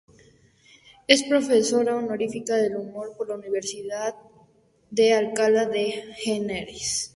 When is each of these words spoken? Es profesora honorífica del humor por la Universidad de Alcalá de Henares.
Es 1.07 1.21
profesora 1.29 1.95
honorífica 1.95 2.55
del 2.55 2.75
humor 2.75 3.13
por 3.15 3.29
la 3.29 3.35
Universidad 3.35 4.15
de 4.89 5.13
Alcalá 5.13 5.67
de 5.67 6.03
Henares. 6.25 7.09